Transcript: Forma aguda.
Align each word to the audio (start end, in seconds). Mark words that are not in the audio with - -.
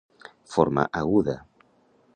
Forma 0.53 0.87
aguda. 1.03 1.37